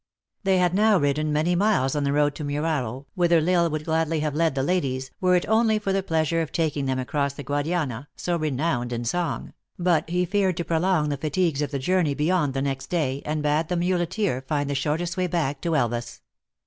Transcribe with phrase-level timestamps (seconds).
[0.43, 3.85] They had now ridden many miles on the road to Murao, whither L Isle would
[3.85, 7.33] gladly have led the ladies, were it only for the pleasure of taking them across
[7.33, 11.77] the Guadiana, so renowned in song; but he feared to prolong the fatigues of the
[11.77, 15.75] journey beyond the next day, and bade the muleteer find the shortest way back to
[15.75, 16.21] Elvas.